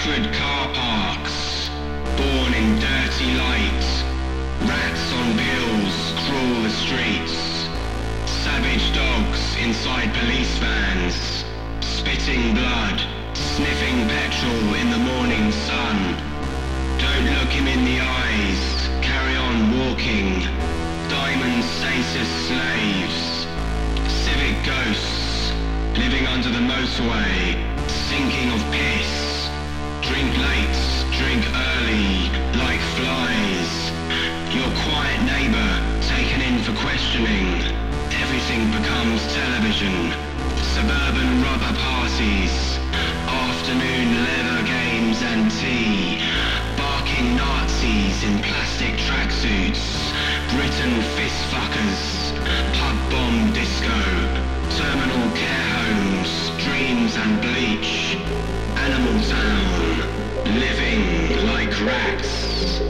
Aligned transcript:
Sacred 0.00 0.32
car 0.32 0.66
parks, 0.72 1.68
born 2.16 2.54
in 2.54 2.80
dirty 2.80 3.34
light. 3.36 3.84
Rats 4.64 5.12
on 5.12 5.36
pills 5.36 5.96
crawl 6.24 6.62
the 6.62 6.70
streets. 6.70 7.36
Savage 8.24 8.94
dogs 8.94 9.42
inside 9.60 10.08
police 10.14 10.56
vans, 10.56 11.44
spitting 11.84 12.54
blood, 12.54 12.98
sniffing 13.34 14.08
petrol 14.08 14.74
in 14.80 14.88
the 14.90 15.02
morning 15.12 15.52
sun. 15.68 15.98
Don't 16.98 17.26
look 17.36 17.50
him 17.52 17.68
in 17.68 17.84
the 17.84 18.00
eyes, 18.00 18.88
carry 19.02 19.36
on 19.36 19.78
walking. 19.80 20.40
Diamond 21.10 21.62
status 21.62 22.30
slaves, 22.48 23.46
civic 24.24 24.56
ghosts, 24.64 25.52
living 25.94 26.26
under 26.26 26.48
the 26.48 26.64
motorway, 26.64 27.60
sinking 27.86 28.50
of 28.50 28.62
piss. 28.72 29.19
Drink 30.20 30.36
late, 30.36 30.80
drink 31.16 31.44
early, 31.48 32.28
like 32.60 32.82
flies. 33.00 33.72
Your 34.52 34.68
quiet 34.84 35.22
neighbor 35.24 35.70
taken 36.12 36.42
in 36.42 36.60
for 36.60 36.76
questioning. 36.76 37.48
Everything 38.12 38.68
becomes 38.68 39.24
television. 39.32 40.12
Suburban 40.76 41.40
rubber 41.40 41.72
parties. 41.72 42.52
Afternoon 43.32 44.08
leather 44.28 44.60
games 44.68 45.22
and 45.22 45.50
tea. 45.56 46.20
Barking 46.76 47.36
Nazis 47.40 48.22
in 48.22 48.42
plastic 48.44 49.00
tracksuits. 49.08 50.12
Britain 50.52 51.00
fistfuckers. 51.16 52.36
Pub 52.76 52.96
bomb 53.08 53.54
disco. 53.54 53.98
Terminal 54.76 55.32
care 55.32 55.64
homes. 55.80 56.52
Dreams 56.60 57.16
and 57.16 57.40
bleach. 57.40 58.18
Animal 58.76 59.22
town. 59.24 60.09
Living 60.46 61.44
like 61.46 61.70
rats. 61.84 62.89